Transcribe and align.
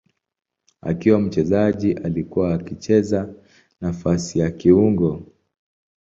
Akiwa 0.81 1.19
mchezaji 1.19 1.93
alikuwa 1.93 2.53
akicheza 2.53 3.33
nafasi 3.81 4.39
ya 4.39 4.51
kiungo. 4.51 5.23